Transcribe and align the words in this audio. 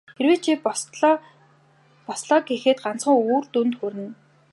Хэрэв 0.17 0.39
чи 0.45 0.53
бослоо 2.07 2.39
гэхэд 2.47 2.77
ганцхан 2.85 3.15
үр 3.33 3.43
дүнд 3.53 3.73
хүрнэ. 3.79 4.05